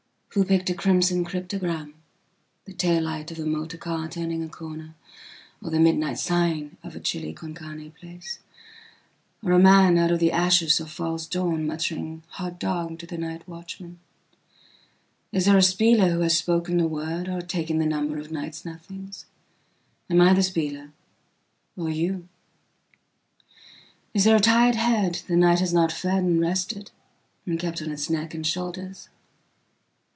[0.35, 1.93] Who picked a crimson cryptogram,
[2.63, 4.95] the tail light of a motor car turning a corner,
[5.61, 8.39] or the midnight sign of a chile con carne place,
[9.43, 13.17] or a man out of the ashes of false dawn muttering "hot dog" to the
[13.17, 18.31] night watchmen:Is there a spieler who has spoken the word or taken the number of
[18.31, 19.25] night's nothings?
[20.09, 20.93] am I the spieler?
[21.75, 22.29] or you?
[24.13, 26.89] Is there a tired headthe night has not fed and restedand
[27.59, 29.09] kept on its neck and shoulders?